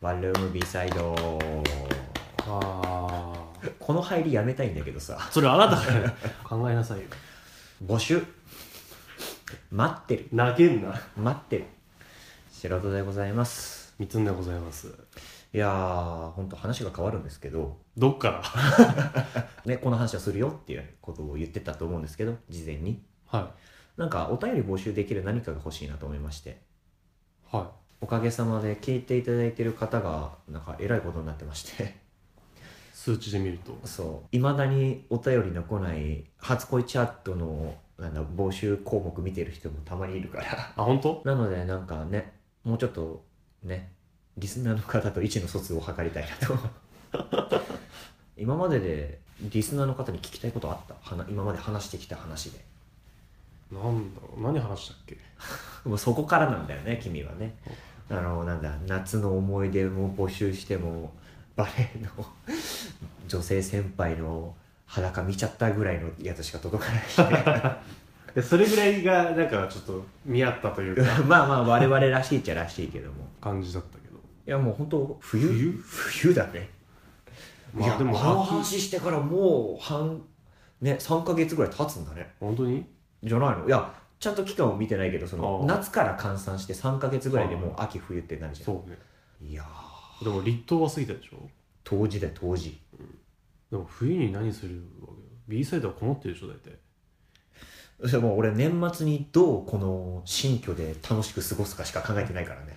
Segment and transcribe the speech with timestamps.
[0.00, 1.14] ワンルーム B サイド。
[2.46, 3.32] あ。
[3.78, 5.16] この入りやめたいんだけどさ。
[5.18, 6.14] あそれあなたが
[6.44, 7.04] 考えなさいよ。
[7.84, 8.24] 募集。
[9.70, 10.28] 待ってる。
[10.36, 11.00] 投げんな。
[11.16, 11.64] 待ってる。
[12.52, 13.94] 素人でございます。
[13.98, 14.88] 三つんでございます
[15.56, 17.78] いやーほんと話が変わるんですけど。
[17.96, 19.46] どっから？
[19.64, 23.02] ねこの話をするよっていうことを言ってたと思うんですけど事前に。
[23.24, 23.54] は
[23.96, 26.50] なんかお便り募集できる何かが欲しいなと思いまして。
[26.50, 27.56] い。
[27.56, 31.84] はおかげさまで聞いていただいてる方がなんかえらいことになってまして。
[31.84, 31.86] い
[32.92, 33.74] 数値で見ると。
[33.86, 34.36] そう。
[34.36, 40.74] いまだにお便りの来ない初恋チャットのなんだ募集項目見てる人もたまにいるから。
[40.76, 41.22] あ本当？
[41.24, 43.24] なのでなんかねもうちょっと
[43.62, 43.95] ね
[44.38, 47.60] リスナーの方と意思の疎通を図りたいなと。
[48.36, 50.94] 今まででリスナーの方に聞きたいことあった？
[51.00, 52.60] はな今まで話してきた話で。
[53.72, 54.42] なんだろう？
[54.42, 55.16] 何話したっけ？
[55.88, 57.54] もうそこからなんだよね君はね。
[58.10, 61.12] あのなんだ夏の思い出も募集しても
[61.56, 62.26] バレエの
[63.26, 64.54] 女性先輩の
[64.86, 67.04] 裸見ちゃったぐらいのやつしか届かない
[68.42, 71.22] それぐらいがなんかちょっと見合ったというか。
[71.24, 73.26] まあまあ我々らしいっちゃらしいけども。
[73.40, 73.95] 感じだった
[74.46, 75.40] いやもう本当冬？
[75.48, 75.72] 冬？
[75.82, 76.68] 冬だね。
[77.76, 80.22] いやまあでもあの秋話してからもう半
[80.80, 82.34] ね3か月ぐらい経つんだね。
[82.38, 82.86] 本当に？
[83.22, 83.66] じゃないの？
[83.66, 88.66] いやちゃんと期間を見てないけどその夏から換算して3か月ぐらいでもう秋冬ってなるじゃん。
[88.66, 88.96] そうね。
[89.42, 90.24] いやー。
[90.24, 91.36] でも立冬は過ぎたでしょ？
[91.84, 92.78] 冬至だよ冬至。
[93.70, 95.12] でも冬に何するわけ
[95.48, 96.78] B サイドはこもってるでしょ大体。
[98.08, 102.75] そもう俺年末にどうこの新居で楽しく過ごすかしか考えてないからね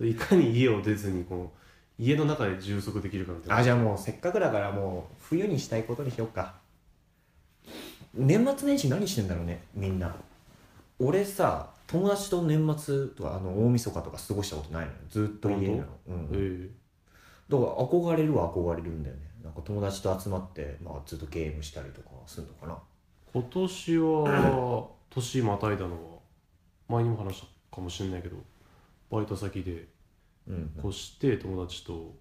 [0.00, 1.52] いかに家を出ずにこの
[1.98, 3.56] 家の中で充足できるかみたいな。
[3.58, 6.54] あじゃあもうせっかくだからもう冬にしたいことにしようか。
[8.14, 10.14] 年末年始何してんだろうねみんな。
[10.98, 14.98] 俺さ友達と年末とかあの大晦日とか過ごしたことないのよ。
[15.08, 16.70] ずっと家なの、うん、ええ。
[17.48, 19.22] だから憧れるは憧れるんだよね。
[19.42, 22.78] なんか友達と集まって、まあ、ずっとゲームしたりとかするのかな。
[23.32, 26.18] 今年は年またいだのは
[26.88, 28.36] 前にも話したかもしれないけど
[29.10, 29.88] バイト先で
[30.48, 32.14] うん越して友達と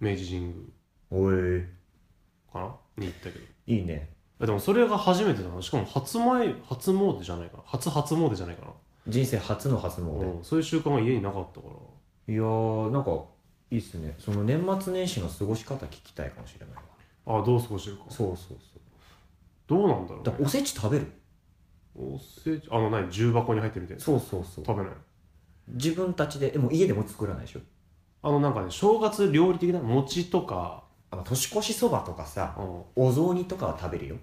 [0.00, 0.54] 明治神宮
[1.10, 1.64] おい
[2.52, 2.74] かな？
[2.96, 3.44] に行ったけど。
[3.66, 4.10] いいね。
[4.40, 5.60] えでもそれが初めてだな。
[5.60, 7.62] しかも初前初詣じゃないかな。
[7.66, 8.72] 初初詣じゃないかな、
[9.06, 11.74] 人生初の初詣、うん、そういう習慣が家になかったから。
[12.32, 13.10] いやーなんか
[13.70, 14.14] いいっすね。
[14.18, 16.74] その年末年始の過ごし方聞きたいかもしれない
[17.26, 17.40] わ。
[17.40, 18.04] あどう過ごしてるか。
[18.08, 18.58] そうそうそう。
[19.66, 21.12] どうなんだろう、ね、だからおせち食べる？
[21.94, 23.10] おせちあの何？
[23.10, 24.64] 重箱に入ってるみたいなそうそうそう。
[24.64, 24.92] 食べない？
[25.72, 27.60] 自分たちででも家でも作らないでしょ？
[28.22, 30.84] あのなんかね正月料理的な餅とか。
[31.12, 33.08] あの年越しそばとかさうん。
[33.08, 34.16] お雑煮とかは食べるよ。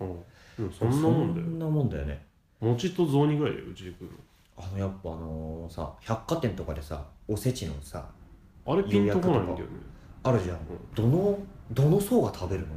[0.57, 0.71] うん。
[0.71, 2.25] そんなもんだよそんなもんだよね。
[2.61, 4.09] 餅と雑煮ぐらいだようちで食う
[4.55, 8.05] あのやっぱあのさ百貨店とかでさおせちのさ
[8.65, 9.65] のあれピンとこないんだよね。
[10.23, 10.59] あるじゃん、
[10.95, 11.37] どの
[11.71, 12.67] どの層が食べるの？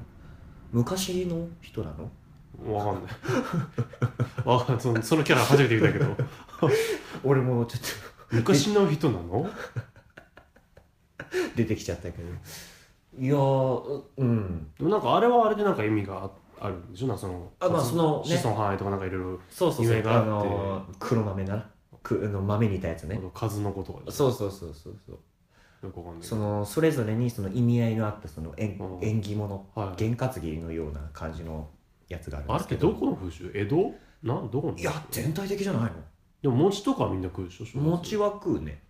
[0.73, 2.75] 昔の人なの？
[2.75, 3.13] わかんない。
[4.45, 5.03] わかんない。
[5.05, 6.07] そのキャラ初めて見たけど。
[7.23, 7.83] 俺もちょっ
[8.33, 9.45] 昔の人なの？
[9.45, 9.51] と
[11.57, 12.29] 出てきちゃったけど。
[13.19, 14.69] いやーうん。
[14.79, 16.31] でもなんかあれはあれでなんか意味があ
[16.61, 17.09] あるんでしょ？
[17.09, 18.37] なそのあまあそのね。
[18.37, 19.97] 子孫繁栄とかなんかいろいろそうそうそう。
[19.97, 20.29] 夢があって。
[20.31, 21.69] のー黒豆な
[22.03, 23.21] くあの豆煮たやつね。
[23.35, 24.33] 数の子とそう。
[24.33, 25.19] そうそうそうそう
[25.83, 26.23] よくわかんない。
[26.23, 29.07] けそどのそれぞれにその意味合いのあったその縁うん。
[29.07, 29.97] 縁起物はい。
[29.97, 31.69] 験担ぎのような感じの
[32.09, 33.51] やつがあるんあれってですけどどこの風習？
[33.55, 33.77] 江戸？
[34.23, 34.77] などこの？
[34.79, 35.93] いや全体的じゃない
[36.43, 37.77] でも餅とかはみんな食うでしょ正月。
[37.77, 38.83] の餅は食うね。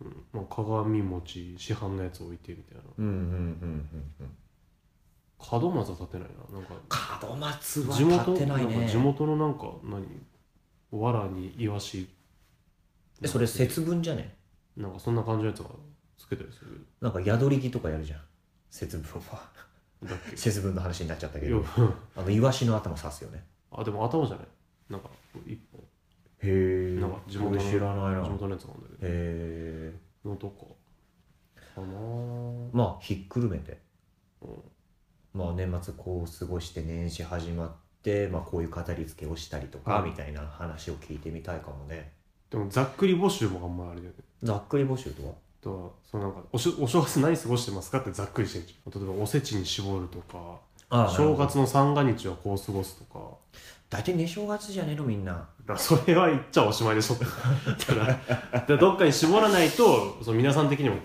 [0.00, 0.24] うん。
[0.32, 2.82] まあ、鏡餅市販のやつ置いてみたいな。
[2.98, 4.30] うんうんうんうんうん。
[5.62, 6.58] 門松は立てないな。
[6.58, 8.32] なんか門松は地元？
[8.32, 8.76] 立ってないね。
[8.78, 10.04] んか地元のなんか何？
[10.90, 12.08] 藁にイワシ。
[13.22, 14.34] えそれ節分じゃね？
[14.76, 15.68] なんかそんな感じのやつが
[16.18, 16.84] つけたりする？
[17.00, 18.20] なんか宿り木とかやるじゃん。
[18.70, 19.48] 節分は。
[20.02, 20.36] だっけ？
[20.36, 21.56] 節分の話になっちゃったけど。
[21.58, 21.64] よ
[22.16, 23.44] あのイワシの頭刺すよね。
[23.70, 24.46] あでも頭じゃない？
[24.90, 25.08] なんか
[26.44, 28.20] へえなんか地元の知らないな。
[28.20, 29.94] へ地元のやつなんだけえ
[30.24, 30.66] どのとか
[31.74, 31.86] かな。
[32.72, 33.78] まあひっくるめて。
[34.42, 34.48] うん。
[35.32, 37.70] まあ年末こう過ごして年始始まっ
[38.02, 42.12] て、まあ、こういう語り付けをしたりとか、うんみたいな話を聞いてみたいかもね。
[42.50, 44.18] でもざっくり募集もあんまあれだよね。
[44.42, 45.32] ざっくり募集とは？
[45.64, 50.58] とはそのなんかおしお正月何過ごしてますかってざっくりして例えばおせちに絞るとか
[50.90, 53.18] あ正月の三が日はこう過ごすとか
[53.90, 55.32] 大体ね正月じゃねえのみんな。
[55.32, 57.16] だからそれは言っちゃおしまいでしょ。
[57.16, 60.96] だからだからどっかに絞らないとその皆さん的にも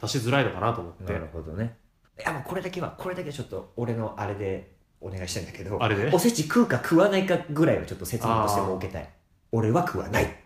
[0.00, 1.12] 出しづらいのかなと思って。
[1.12, 1.76] なるほどね。
[2.18, 6.10] いやもうこれだけはこれだけはちょっと俺のあれでお願いしたいんだけどあれで？
[6.12, 9.08] おせち食うか食わないかぐらいをちょっと説明として設けたい。
[9.50, 10.36] 俺は食わない。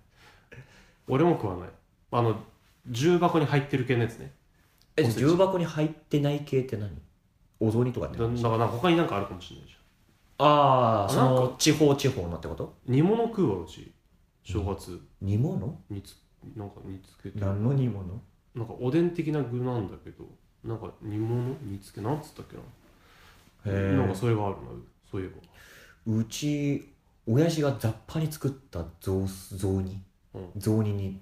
[1.08, 1.68] 俺も食わない。
[2.12, 2.40] あの
[2.88, 4.32] 重箱に入ってる系のやつね。
[4.96, 6.90] え重箱に入ってない系って何？
[7.60, 9.74] お雑煮とかってだだからなんか他になんかあるかもしれないじ
[10.42, 12.78] ああそなんの地方地方のってこと？
[12.86, 13.92] 煮物食うわうち。
[14.42, 14.98] 正月。
[15.20, 15.82] 煮物？
[15.90, 16.16] 煮つ
[16.56, 17.38] なんか煮つけて。
[17.38, 18.20] 何の煮物？
[18.54, 20.24] なんかおでん的な具なんだけど
[20.64, 21.54] なんか煮物？
[21.62, 22.00] 煮つけ？
[22.00, 22.62] なんつったっけな？
[23.76, 24.62] へえなんかそれがあるな
[25.10, 25.34] そういえば。
[26.18, 26.88] うち
[27.26, 29.26] 親父が雑把に作った雑
[29.56, 30.02] 雑煮。
[30.34, 30.50] うん。
[30.56, 31.20] 雑煮に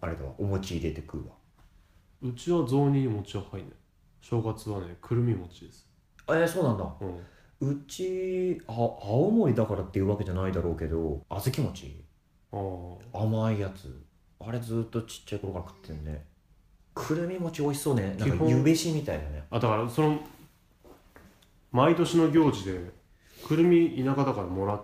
[0.00, 0.32] あれだわ。
[0.38, 1.34] お餅入れて食うわ。
[2.22, 3.74] うちは雑煮に餅は入んない。
[4.20, 5.86] 正月はねくるみ餅です。
[6.28, 6.84] えー、そうなんだ。
[7.00, 7.20] うん
[7.60, 12.04] うちあ青森だからっていうわけじゃないだろうけど小豆餅？
[13.12, 14.02] 甘いやつ。
[14.40, 16.24] あれずっとちっちゃい頃から食ってるね。
[16.94, 18.14] くるみ餅美味しそうね。
[18.18, 19.44] なんか湯飯みたいだね。
[19.50, 20.20] あだからその
[21.72, 22.78] 毎年の行事で
[23.46, 24.82] くるみ田舎だからもらっ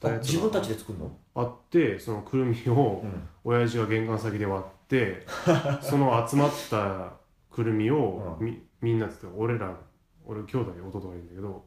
[0.00, 1.10] たやつ自分たちで作るの？
[1.34, 3.28] あってそのくるみをうん。
[3.44, 5.26] 親父が玄関先で割って
[5.82, 7.14] その集まった
[7.50, 9.76] くるみをうみみんなつって俺ら
[10.24, 11.64] 俺兄弟弟がいるんだけど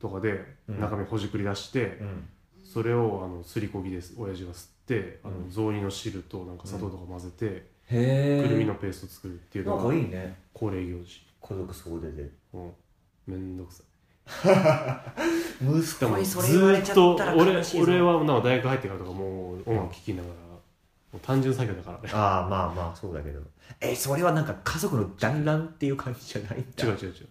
[0.00, 0.80] とかでうん。
[0.80, 2.28] 中身ほじくり出して、うん。
[2.64, 4.14] それをあのすりこぎです。
[4.18, 5.44] 親父が吸ってあうん。
[5.44, 7.46] の雑煮の汁となんか砂糖とか混ぜて、
[7.88, 9.82] くるみのペースト作るっていうのが
[10.52, 11.22] 恒例行事。
[11.42, 12.72] 家族総出でうん。
[13.26, 13.86] めんどくさい。
[15.62, 17.84] 息子にそれず言われちゃーったら俺悲しいぞ。
[17.84, 20.58] 俺はなんか大学入ってからとかもう音楽聴きながら、も
[21.14, 21.98] う単純作業だから。
[21.98, 23.40] ね ああまあまあそうだけど。
[23.80, 26.84] えそれはなんか家族の団らんっていう感じじゃないんだ。
[26.84, 27.28] 違う違う違う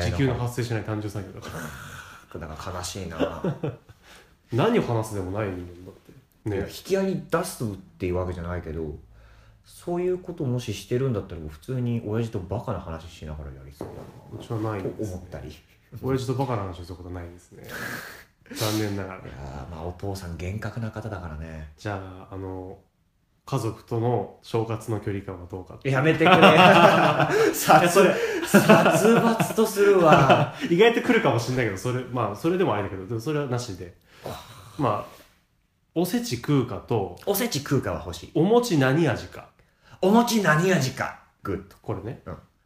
[0.00, 1.62] 時給の発生しない単純作業だから。
[2.40, 3.42] なんか悲しいな。
[4.52, 6.12] 何を話すでもない人間だって。
[6.48, 7.66] いやね引き合いに出すっ
[7.98, 8.96] ていうわけじゃないけど
[9.64, 13.88] そういうこともししてるんだったら普通に親父とバカな話しながらやりそう
[14.36, 15.16] うちはないだんです、ね。
[15.16, 15.48] と思った、り。
[15.48, 15.52] い
[16.02, 17.64] 親父とバカな話をすることないですね。
[18.52, 19.18] 残念ながら。
[19.18, 21.68] やーまあお父さん厳格な方だからね。
[21.76, 22.78] じゃああの
[23.52, 25.78] 家族との正月の距離感はどうか。
[25.84, 26.36] やめてくれ。
[27.52, 28.14] 殺それ。
[28.46, 30.54] 殺伐とするわ。
[30.70, 33.94] 意外と来るかもしれないけどそれまあそれでもあれだけどでもそれはなしで。
[34.78, 35.22] まあ
[35.94, 38.30] おせち食うかとおせち食うかは欲しい。
[38.34, 39.48] お餅何味か。
[40.00, 41.20] お餅何味か。
[41.42, 42.22] グッドこれね。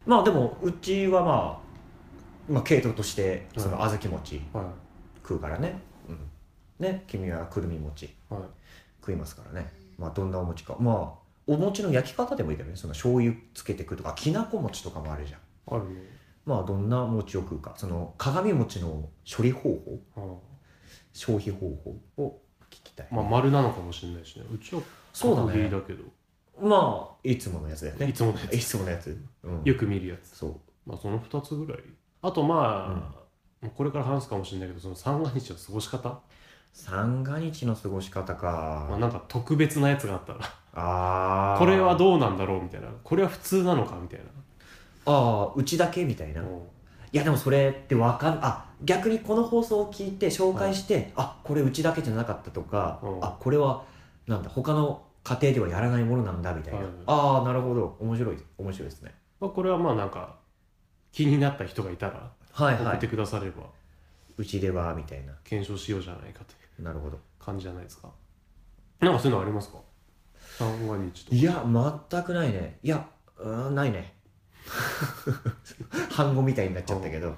[0.06, 1.60] まあでもうちはま
[2.48, 4.62] あまあ系統としてその小豆餅は
[5.16, 6.18] 食うからね、うん、
[6.78, 8.42] ね君はくるみ餅いはい。
[9.00, 10.76] 食いますからねまあどんなお餅か。
[10.78, 12.76] まあお餅の焼き方でもいいけどね。
[12.76, 15.40] その醤油つけて食うとかきなこ餅とかもあるじゃん。
[15.76, 16.02] あるね。
[16.44, 17.74] まあどんな餅を食うか。
[17.76, 19.60] その鏡餅の処理方
[20.14, 20.20] 法。
[20.20, 20.36] は
[21.16, 21.60] 消費方
[22.16, 22.38] 法を
[22.70, 24.44] 聞きたい、いまあ丸なのかもしれないしね。
[24.52, 24.82] うちは
[25.14, 25.70] そうだね。
[25.70, 26.04] だけど。
[26.60, 28.08] まあいつものやつだよね。
[28.08, 30.36] いつものやいつつものやつ、うん、よく見るやつ。
[30.36, 30.60] そう。
[30.84, 31.82] まあその2つぐらい。
[32.20, 33.14] あとま
[33.62, 36.20] あ、もうこれから話すかもしれないけどその三が日の過ごし方、
[36.76, 40.40] 三が日の過ごし方か、まあ、なんか特別なやつがあったら。
[40.74, 42.88] ああこれはどうなんだろうみたいな。
[43.02, 44.26] これは普通なのかみたいな。
[45.06, 46.60] ああうちだけみたいな、いうん。
[47.12, 53.24] やでもそれってわかんあ逆にこの放送を聞いて紹介して、あこれうちだけじゃなかったとか、うん。
[53.24, 53.82] あこれは
[54.26, 57.96] なんだ他の家庭ではやらないものなんだみたいな、はいああなるほど。
[58.00, 59.14] 面白い面白いですね。
[59.40, 60.36] まあ、これはまあなんか
[61.10, 62.84] 気になった人がいたらはいはい。
[62.84, 63.62] 送ってくだされば。
[64.38, 65.32] うちではみたいな。
[65.44, 67.18] 検証しようじゃないかというなるほど。
[67.38, 68.10] 感じじゃないですか？
[69.00, 69.78] なんかそういうのありますか？
[70.58, 71.64] 三が日といや
[72.10, 72.78] 全くないね。
[72.82, 73.06] いや
[73.38, 74.14] うーんないね。
[76.10, 77.34] 反語みたいになっちゃったけど。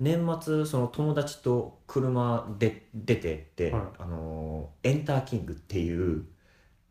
[0.00, 3.82] 年末その友達と車で出てって、はい。
[3.98, 6.24] あのーエンターキングっていう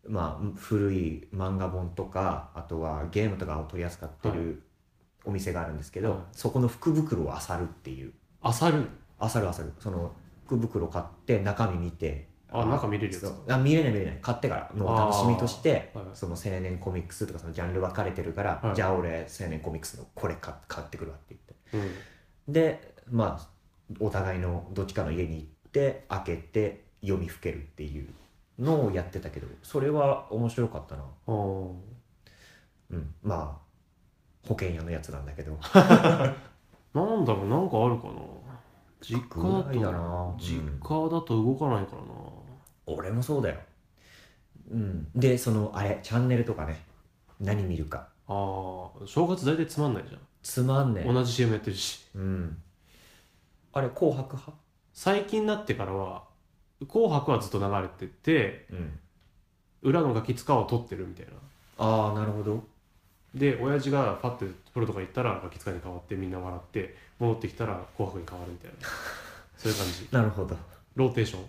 [0.07, 4.37] まあ古い漫画本とかあとはゲームとかを取り扱ってはい。
[4.37, 4.63] る
[5.25, 6.19] お店があるんですけど、はい。
[6.31, 8.13] そこの福袋を漁るっていう。
[8.41, 8.87] あさる？
[9.21, 9.73] 漁る漁る。
[9.79, 10.11] その
[10.45, 12.31] 福袋買って中身見て。
[12.55, 14.19] あ中見れるやつあ見れない見れない。
[14.21, 18.75] 買ってからのお楽しみとして、はいその青年コミックスとかそのジャンル分かれてるから、はい。
[18.75, 21.35] じゃあ俺青年コミックスのこれ買買ってくるわって
[21.71, 21.87] 言って。
[22.47, 22.53] うん。
[22.53, 23.47] でまあ
[23.99, 28.07] お互いのどっちかの家に行って開けて読みふけるっていう
[28.59, 31.03] のをやってたけどそれは面白かったな。
[31.27, 33.15] うん。
[33.23, 35.57] まあ保険屋のやつなんだけど。
[36.93, 38.13] なんだろうなんかあるかな
[39.03, 40.79] 実家だなと実うん。
[40.79, 42.07] 家だと動かないからな。
[42.85, 43.55] 俺もそうだよ。
[44.71, 45.07] うん。
[45.13, 46.81] でそのあれチャンネルとかね。
[47.39, 48.07] 何見るか。
[48.27, 52.05] ああ正月大体つまんないじゃつまんねん同じ CM やってるし。
[52.15, 52.57] うん。
[53.73, 54.53] あれ紅白派？
[54.93, 56.23] 最近になってからは
[56.87, 58.99] 「紅白」はずっと流れててうん。
[59.81, 61.33] 裏のガキ使を撮ってるみたいな。
[61.77, 62.63] ああなるほど
[63.33, 68.87] で親父がパッてプロとか行ったらガキ使いに変わってみんな笑って戻ってきたら紅白に変わるみたいな。
[69.57, 70.07] そういう感じ。
[70.11, 70.55] なるほど。
[70.95, 71.45] ローテーション。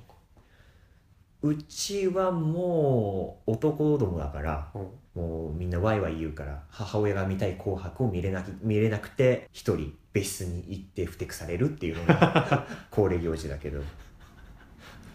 [1.42, 4.88] うちはもう男どもだからうん。
[5.14, 13.80] もうみんなワイワイ言うから母親が見たい紅白を見れなき見れなくて一人別室に行ってふてくされるっていうのが 恒例行事だけど。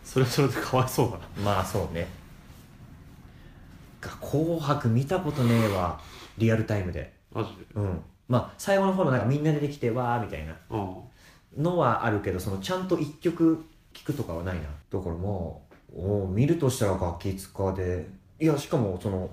[0.04, 1.24] それはそれでかわいそうだな。
[1.44, 2.08] まあそうね。
[4.02, 6.00] が紅白見たことねえわ
[6.40, 7.14] リアルタイムで。
[7.32, 7.66] マジで？
[7.76, 8.02] うん。
[8.28, 10.56] まあ最後の方のなんかみんな出てきてわーみたいな。
[10.72, 10.78] う
[11.60, 11.64] ん。
[11.64, 14.62] のはあるけどそのちゃんと一曲聴くとかはないな。
[14.62, 18.08] だからもうお見るとしたらガキ使で。
[18.40, 19.30] いやしかもその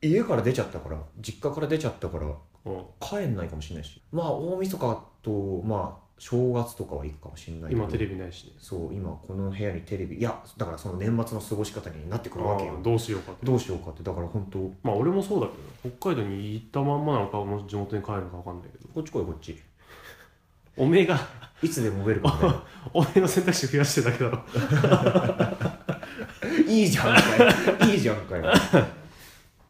[0.00, 2.26] 家から出ちゃったから実家から出ちゃったから
[2.64, 2.84] うん。
[3.00, 4.00] 帰んないかもしれないし。
[4.12, 8.52] まあ大晦日とまあ正月とかは行くかもしれない今テレビないしね。
[8.58, 12.78] そう今この部屋にテレビいやだからその年末の過ごし方になってくるわけよ。
[12.82, 14.02] どうしようかってどうしようかって。
[14.02, 14.70] だから本当。
[14.82, 15.46] まあ俺もそうだ
[15.82, 18.86] けど北海道に行ったまんまなのか地元に帰るのか分かんないけど。
[18.92, 19.58] こっち来いこっち。
[20.76, 21.18] おめえが
[21.62, 22.62] いつでもウェルカムだよ
[22.92, 24.44] おめえの選択肢増やしてるだけだろ。
[26.70, 27.22] いいじゃんか
[27.86, 27.92] よ。
[27.92, 28.42] いいじゃんかよ。
[28.44, 28.58] だか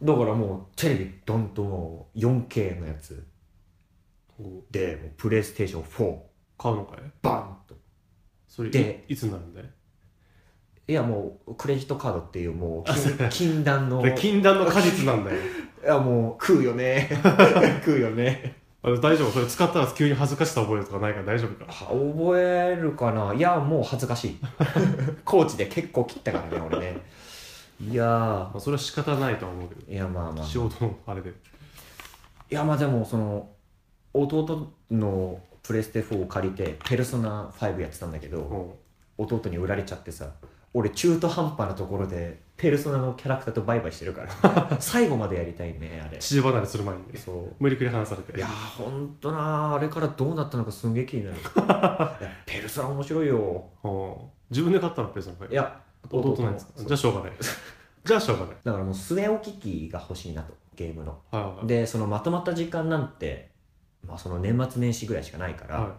[0.02, 3.24] らもうテレビドンともう 4K のやつ。
[4.72, 6.29] でもうプレイステーション4
[6.60, 6.98] 買うのかい？
[7.22, 7.74] バンと。
[8.46, 9.64] それでいいつになるんだい？
[10.88, 15.38] いやもうクレジットカードっていうもう禁禁断ので禁断の果実なんだよ。
[15.82, 17.08] いやもう食うよね。
[17.84, 18.56] 食うよね。
[18.82, 19.30] 大丈夫？
[19.30, 21.70] それ使ったら急に恥ずかしさ覚えるとかないから大丈夫か？
[21.70, 23.32] は覚えるかな？
[23.34, 24.38] いやもう恥ずかしい。
[25.24, 26.98] コーチで結構切ったからね俺ね。
[27.80, 29.80] いやまあ、それは仕方ないとは思うけど。
[29.86, 30.44] ーいやまあまあ。
[30.44, 31.30] 仕事のあれで。
[31.30, 31.34] い
[32.50, 33.48] やまあでもその
[34.12, 35.40] 弟の
[35.70, 38.40] プレステ4を借りてペルソナ5やってたんだけど、
[39.18, 39.24] うん。
[39.24, 40.28] 弟に売られちゃってさ
[40.74, 46.18] 俺中途半端なところでペルソナのキャラクターとバイバイしてるから 最後までやりたいねあれ。
[46.18, 47.02] 父離れする前に。
[47.12, 47.54] ねそう。
[47.60, 48.36] 無理くり話されて。
[48.36, 51.36] いやーほんとなーあれからどうなったのかすんげえ気になる。
[52.46, 53.64] ペルソナ面白いよ。
[53.84, 54.14] うん。
[54.50, 56.66] 自分で買ったのペースのいや弟なんです。
[56.66, 57.32] かじゃあしょうがない。
[58.04, 58.56] じゃあしょうがない。
[58.64, 61.16] だからもう据え置き機が欲しいなとゲームの。
[61.30, 61.66] はいはい。
[61.68, 63.49] でそのまとまった時間なんて、
[64.06, 65.94] まあ、その年末年始ぐらいしかないから、は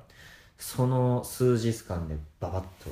[0.58, 2.90] その数日間でババッと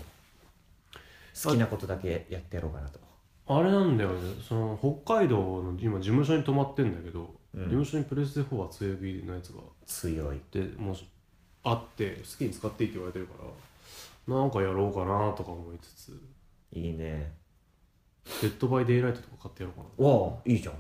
[1.44, 3.02] 好きなことだけやってやろうかなと、い
[3.48, 4.36] あれなんだよね。
[4.48, 7.64] その北海道の今事務所に泊まってんだけど、うん。
[7.64, 10.40] 事務所にプレステ4は強火のやつが強い。
[10.52, 11.08] でもし
[11.64, 13.34] あって好きに使っていいって言われてるか
[14.28, 16.22] らなんかやろうかなとか思いつつ。
[16.72, 17.34] いいね。
[18.42, 20.08] デッドバイデイライトとか買ってやろうかな。
[20.08, 20.76] わあいいじゃん。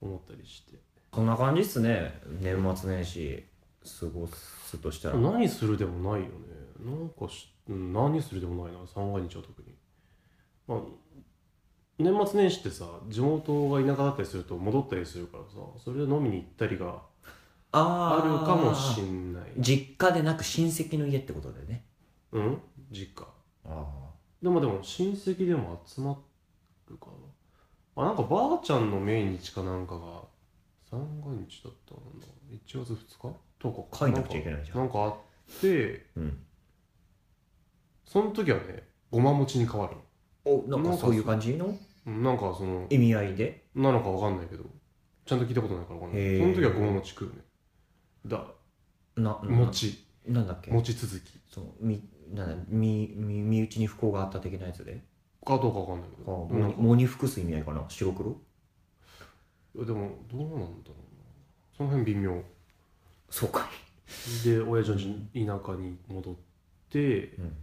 [0.00, 0.78] 思ったりして。
[1.10, 2.20] こんな感じっすね。
[2.40, 3.44] 年末年始
[3.86, 5.16] 過ごすとしたら。
[5.16, 6.32] 何するでもないよね。
[6.84, 9.74] なんかしうん何するでもないな三が日は特に。
[10.66, 10.78] まあ
[11.98, 15.50] 年末年始ってさ地元が田舎だったりすると戻ったりするからさ
[15.82, 17.00] それで飲みに行ったりが
[17.72, 19.42] あるかもしんない。
[19.58, 21.84] 実家でなく親戚の家ってことでね。
[22.32, 22.60] うん？
[22.90, 23.26] 実家。
[23.64, 24.10] あ
[24.42, 26.18] でもでも親戚でも集ま
[26.90, 28.02] るかな。
[28.02, 30.22] あなんかばあちゃんの命日かなんかが
[30.90, 33.34] 三が日だったんだ1月2日？
[33.58, 34.78] とか書いなくちゃいけないじゃん。
[34.78, 35.14] なんかあっ
[35.60, 36.38] てうん。
[38.04, 39.96] その時はねごま餅に変わる
[40.44, 41.76] おなんかかそういう感じの？
[42.06, 43.64] うんなんかその意味合いで？
[43.74, 44.64] なのかわかんないけど
[45.24, 47.34] ちゃんと聞いたことないからわかんないその時はごま餅食うね。
[48.26, 48.44] だ
[49.16, 50.04] な餅。
[50.26, 50.70] なんだっけ？
[50.70, 51.40] 餅続き。
[51.48, 52.00] そうみ
[52.32, 55.02] なんだみみ身内に不幸があった的なやつで？
[55.44, 57.84] かどうかわかんないけあど藻に藻に服す意味合いかな？
[57.88, 58.36] 白黒？
[59.84, 60.66] でもどうなんだろうな。
[61.76, 62.42] その辺微妙
[63.30, 63.68] そうか。
[64.44, 64.92] で親父
[65.34, 66.34] の田舎に戻っ
[66.90, 67.56] てうん。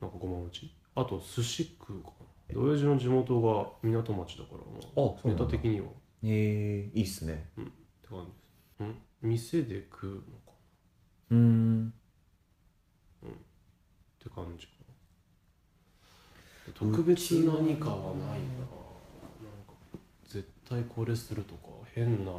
[0.00, 0.74] なんかごま餅？
[0.94, 2.10] あと寿司食うか
[2.48, 2.54] な。
[2.54, 5.44] で親父の地元が港町だからあまそうなんだ。
[5.44, 5.86] ネタ的には。
[5.86, 5.90] っ
[6.22, 7.50] えー、いいっすね。
[7.56, 7.62] て
[8.08, 8.80] 感じです。
[8.80, 8.98] うん。
[9.22, 10.24] 店で食うのか
[11.30, 11.92] うーん。
[13.26, 13.28] っ
[14.22, 14.72] て感じか
[16.66, 16.72] な。
[16.74, 18.34] 特別何かはないな。
[18.34, 18.36] なん
[19.66, 19.74] か
[20.24, 22.32] 絶対これするとか変な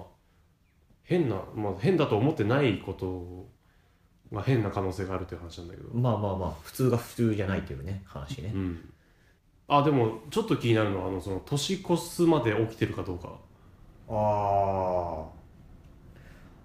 [1.05, 3.47] 変なまあ変だと思ってないこと
[4.35, 5.89] が変な可能性があるという話なんだけど。
[5.93, 8.51] まあまあまあ普通が普通じゃないっていうね話ね。
[8.53, 8.93] うん。
[9.67, 13.29] あでもちょっと気になるのはあのその年越すまで起きてるかどうか。
[14.09, 15.25] あ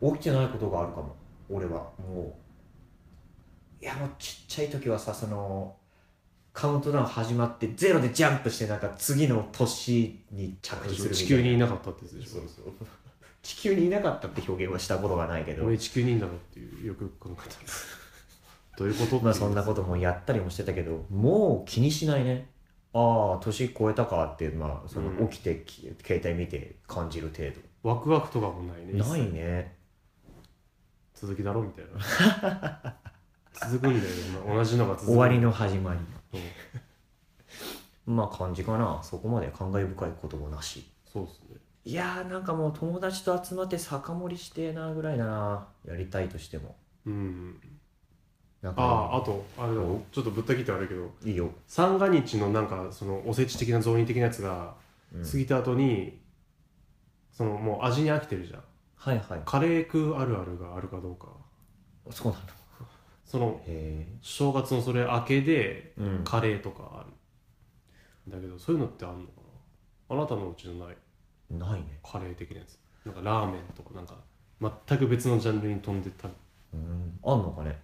[0.03, 1.15] あ起きてないことがあるかも
[1.49, 1.91] 俺は。
[1.99, 2.37] も
[3.81, 5.75] ういやもうちっちゃい時はさその
[6.53, 12.31] カウントダウン始まってゼロでジャンプしてなんか次の年に着地する地球にいなかったってやつでしょ。
[12.33, 12.73] そうそう
[13.43, 15.65] 地球にいなかったって表現はしたことがないけど。
[15.65, 17.55] 俺地球にいんだろっていうよく考えた。
[17.55, 17.61] ら
[18.77, 22.51] どういうことまあそんなこともやったりもしてたけどもう気にしないね。
[22.93, 25.29] ああ年超えたかってまあそのうん。
[25.29, 27.61] 起きてき、携帯見て感じる程度。
[27.83, 28.93] ワクワクとかもないね。
[28.93, 29.77] ないね。
[31.15, 32.97] 続きだろみたいな。
[33.53, 34.15] 続くんだよ
[34.47, 35.13] な同じのが続く。
[35.13, 36.01] 終わりの始まり。
[38.07, 38.17] うん。
[38.17, 39.01] まあ感じかな。
[39.03, 40.91] そこまで感慨深いこともなし。
[41.13, 41.50] そうですね
[41.85, 45.67] いやーなんかもう友達と集まって酒盛りしてえなぐらいだな。
[45.87, 46.77] やりたいとしても。
[47.07, 47.61] うん
[48.61, 51.11] なんかあああとあれだおちょっとぶった切って悪いけど。
[51.25, 54.75] いいよ、三が日のなんかそのおせち的な雑煮的なやつが
[55.15, 55.25] うん。
[55.25, 56.21] 過ぎた後に、
[57.33, 58.63] そのもう味に飽きてるじゃん。
[58.97, 59.43] はいはい。
[59.47, 61.29] カレー食うあるあるがあるかどうか。
[62.11, 62.45] そうなの
[63.25, 66.25] そのへ正月のそれ明けでえうん。
[66.25, 67.07] カレーとかあ
[68.29, 68.33] る。
[68.33, 69.41] だけどそういうのってあんのか
[70.11, 70.17] な？
[70.17, 70.97] あなたのうちのない
[71.51, 71.99] ないね。
[72.03, 72.79] カレー的なやつ。
[73.05, 74.15] なんかラーメンとかなんか
[74.87, 76.29] 全く別のジャンルに飛んでた。
[76.73, 77.19] うん。
[77.25, 77.79] あんのかね。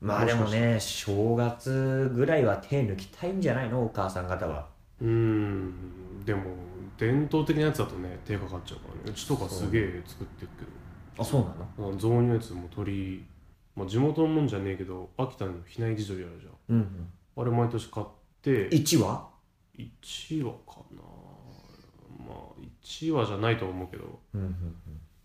[0.00, 3.84] まあでもね正月ぐらいは手抜きたいんじゃないの？
[3.84, 4.68] お母さん方は。
[5.00, 6.24] うーん。
[6.24, 6.42] でも
[6.96, 9.00] 伝統的なやつだとね手かかっちゃうからね。
[9.06, 10.64] うちとかすげえ作ってるけ
[11.20, 11.96] あそうなの？
[11.96, 13.24] 雑煮のやつも鶏、
[13.76, 16.76] まあ、地元のもんじゃねえけど秋田の比内地鶏あるじゃん。
[16.76, 17.42] うんうん。
[17.42, 18.06] あれ毎年買っ
[18.42, 18.68] て。
[18.70, 19.28] 1話
[19.76, 21.02] 1話かな。
[21.02, 21.27] ま
[22.28, 22.32] あ
[22.84, 24.54] 1話じゃないと思うけどうんうん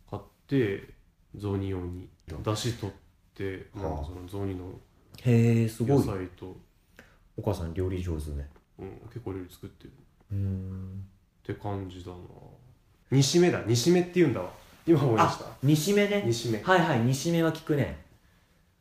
[0.10, 0.90] 買って
[1.36, 2.08] 雑煮用に
[2.44, 2.96] だし取っ
[3.36, 3.90] てはあ。
[3.90, 4.72] なんかその雑煮の
[5.22, 6.56] へえすご野い菜と、
[7.38, 8.50] お母さん料理上手ね。
[8.80, 9.92] うん、結構料理作ってる。
[10.32, 11.06] うーん。
[11.44, 12.18] って感じだな。
[13.12, 13.62] 煮しめだ。
[13.66, 14.50] 煮しめって言うんだわ。
[14.88, 15.46] 今思い出した。
[15.62, 16.24] 煮しめね。
[16.26, 16.62] 煮しめ。
[16.64, 18.04] はいはい煮しめは聞くね。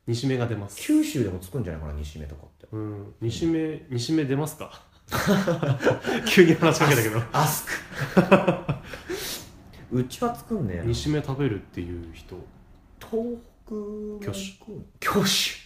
[0.07, 0.81] 煮しめが出ます。
[0.81, 2.67] 九州でもつくんじゃないかな煮しめとかって。
[2.73, 3.14] うん。
[3.21, 4.83] 煮しめ煮しめ出ますか？
[6.26, 7.23] 急に話しかけたけど。
[7.33, 7.73] アスク。
[9.92, 10.85] うちは作んねえな。
[10.85, 12.37] 煮しめ食べるっていう人。
[12.99, 14.38] 東北も挙手。
[15.07, 15.62] 挙手。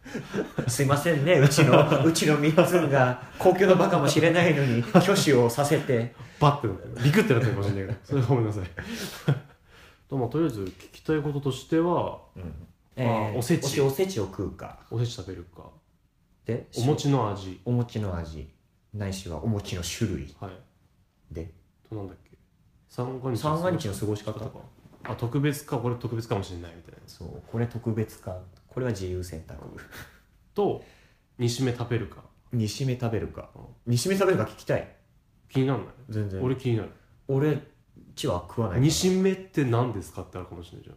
[0.68, 6.14] すいませんねうちのうちの3つが公共の場かもしれないのに挙手をさせて。
[6.40, 7.04] バッてなってる。
[7.04, 7.98] ビクってなってるかもしれないけど。
[8.02, 8.64] それはごめんなさい。
[10.08, 12.18] とまあとりあえず聞きたいこととしては
[12.96, 13.80] えーおせち。
[13.80, 14.80] おせちを食うか。
[14.90, 15.70] おせち食べるか
[16.50, 17.60] でお餅の味。
[17.64, 18.48] お餅の味。
[18.92, 20.34] ないしはお餅の種類。
[20.40, 20.52] はい。
[21.30, 21.52] で。
[21.88, 22.36] となんだっけ。
[22.88, 24.32] 三が日三が日の過ごし方。
[24.32, 24.58] とか
[25.04, 27.00] あ特別かこれ特別かもしれないみたいな。
[27.06, 27.42] そう。
[27.46, 28.38] これ特別か。
[28.68, 29.58] これは自由選択。
[30.54, 30.84] と
[31.38, 32.24] 煮しめ食べるか。
[32.52, 33.50] 煮しめ食べるか。
[33.54, 33.62] うん。
[33.92, 34.96] 煮しめ食べるか聞きたい。
[35.48, 35.86] 気にならない？
[36.08, 36.42] 全然。
[36.42, 36.90] 俺気になる。
[37.28, 37.58] 俺
[38.16, 40.92] ちは食わない煮しめって何ですかってあるかもしれないじゃ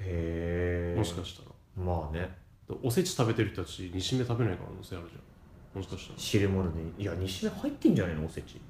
[0.00, 1.84] へえんもしかしたら。
[1.84, 2.34] まあね
[2.82, 5.78] おせち食べてる人たち煮しめ食べない可能性あるじゃん。
[5.78, 6.18] もしかしたら。
[6.18, 8.60] 汁物でいや煮しめ入ってんじゃないのおせち。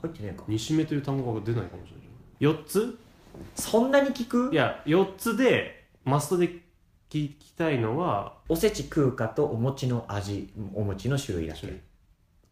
[0.00, 0.44] 入ってねえか。
[0.46, 2.06] 煮しめという単語が出ないかもしれない。
[2.40, 2.98] じゃん4つ？
[3.56, 4.50] そんなに聞く？
[4.52, 6.48] いや4つでマストで
[7.10, 11.80] 聞きたいのはおせち食うかとお餅の味お餅の種類だけ。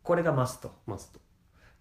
[0.02, 0.72] これがマスト。
[0.86, 1.20] マスト。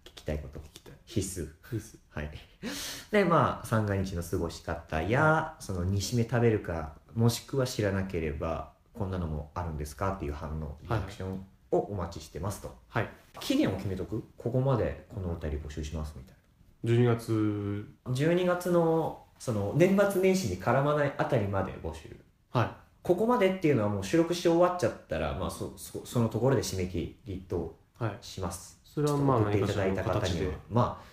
[0.04, 0.60] 聞きたいこと。
[0.60, 0.92] 聞きたい。
[1.04, 1.74] 必須。
[1.74, 2.30] ですはい。
[3.10, 10.12] でまあ三が日の過ごし方やその煮しめ食べるかもしくは知らなければこんなのもあるんですか？
[10.12, 13.08] っていう反応リアクションをお待ちしてますと、はい。
[13.40, 14.22] 期限を決めとく？
[14.36, 16.36] ここまでこのお便り募集しますみたい
[16.84, 17.88] 12月。
[18.04, 22.14] な12月のその年末年始に絡まないあたりまで募集。
[22.50, 28.18] はここまでっていうのはもう収録して終わっちゃったら、まあ、そそそのところで締め切りといはい。
[28.20, 28.78] します。
[28.84, 30.52] それはまあ送っていただいた方には。
[30.68, 31.10] まあ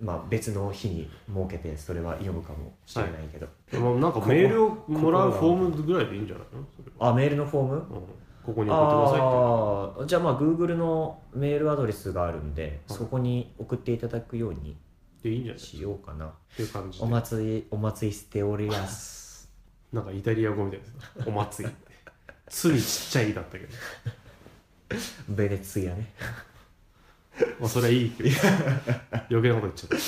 [0.00, 3.46] まあ別の日に設けてそれは読むかもしれないけど、
[3.78, 6.44] まあなんかメールをもらうフォームぐらいでいいんじゃない
[6.98, 7.08] の？
[7.10, 7.74] あメールのフォーム？
[7.74, 7.82] うん。
[8.42, 9.08] ここに送ってくだ
[9.98, 12.98] さいじゃあまあ Google のメールアドレスがあるんで、はい。
[12.98, 14.76] そこに送っていただくように
[15.22, 16.24] でいいんじゃないしようかな。
[16.26, 17.04] っていう感じで。
[17.04, 19.50] お祭りお祭りしております。
[19.92, 21.00] なんかイタリア語みたいですね。
[21.26, 21.74] お祭り
[22.48, 23.68] つにちっちゃい「い」だったけど。
[25.28, 26.12] ベネツィアね
[27.58, 28.30] まあそれはいいけど
[29.30, 29.98] 余計なこと言っちゃっ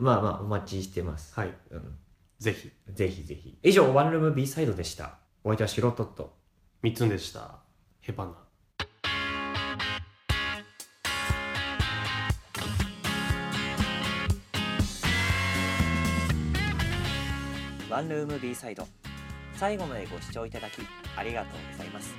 [0.00, 1.54] まあまあお待ちしてます、たはい。
[1.70, 1.98] うん、
[2.38, 2.70] ぜひ。
[2.92, 3.58] ぜひぜひ。
[3.62, 5.18] 以上ワンルーム B サイドでした。
[5.44, 6.36] お相手はシロトット。
[6.82, 7.58] 3つでした。
[8.00, 8.32] ヘバナ。
[17.90, 18.86] ワンルーム B サイド。
[19.54, 20.74] 最後までご視聴いただき
[21.16, 22.14] ありがとうございます。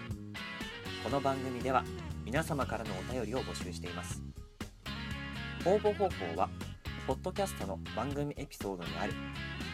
[1.04, 1.86] この番組では
[2.30, 4.22] 皆様からのお便りを募集しています。
[5.66, 6.48] 応募方法は
[7.08, 9.14] ポッドキャストの番組エピソードにある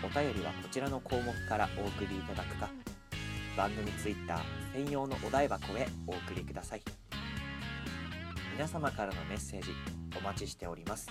[0.01, 2.69] お便りはこちらの項目からお送りいただくか
[3.57, 4.39] 番組ツイッター
[4.73, 6.81] 専用のお台箱へお送りください。
[8.53, 9.71] 皆様からのメッセージ
[10.17, 11.09] お待ちしております。